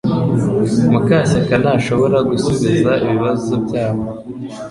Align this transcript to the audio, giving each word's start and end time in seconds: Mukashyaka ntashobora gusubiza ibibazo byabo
Mukashyaka 0.91 1.53
ntashobora 1.63 2.17
gusubiza 2.29 2.91
ibibazo 3.03 3.53
byabo 3.65 4.03